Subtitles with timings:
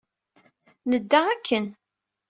[0.89, 1.65] Nedda akken.